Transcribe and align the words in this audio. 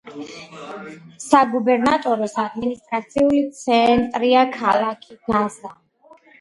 საგუბერნატოროს 1.25 2.33
ადმინისტრაციული 2.45 3.45
ცენტრია 3.61 4.45
ქალაქი 4.59 5.23
გაზა. 5.33 5.77